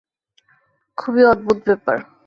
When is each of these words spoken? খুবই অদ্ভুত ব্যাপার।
খুবই 0.97 1.23
অদ্ভুত 1.23 1.57
ব্যাপার। 1.65 1.97